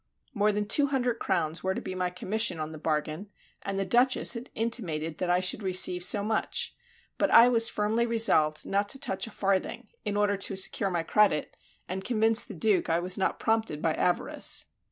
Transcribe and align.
More 0.33 0.51
than 0.51 0.67
two 0.67 0.87
hundred 0.87 1.19
crowns 1.19 1.61
were 1.61 1.75
to 1.75 1.79
be 1.79 1.93
my 1.93 2.09
commission 2.09 2.59
on 2.59 2.71
the 2.71 2.79
bargain, 2.79 3.29
and 3.61 3.77
the 3.77 3.85
Duchess 3.85 4.33
had 4.33 4.49
intimated 4.55 5.19
that 5.19 5.29
I 5.29 5.41
should 5.41 5.61
receive 5.61 6.03
so 6.03 6.23
much; 6.23 6.73
but 7.19 7.29
I 7.29 7.47
was 7.49 7.69
firmly 7.69 8.07
resolved 8.07 8.65
not 8.65 8.89
to 8.89 8.97
touch 8.99 9.27
a 9.27 9.29
farthing, 9.29 9.89
in 10.03 10.17
order 10.17 10.37
to 10.37 10.55
secure 10.55 10.89
my 10.89 11.03
credit, 11.03 11.55
and 11.87 12.03
convince 12.03 12.43
the 12.43 12.55
Duke 12.55 12.89
I 12.89 12.97
was 12.99 13.15
not 13.19 13.37
prompted 13.39 13.79
by 13.79 13.93
avarice. 13.93 14.65